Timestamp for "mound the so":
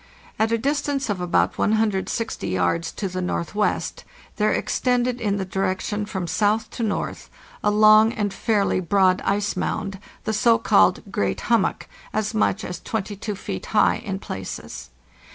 9.55-10.57